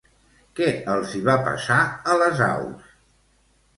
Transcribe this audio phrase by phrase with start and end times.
[0.59, 1.79] Què els hi va passar
[2.15, 2.91] a les aus?